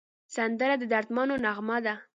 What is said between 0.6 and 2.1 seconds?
د دردمندو نغمه ده